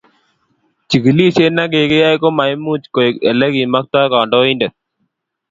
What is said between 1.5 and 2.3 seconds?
ne kikiyai ko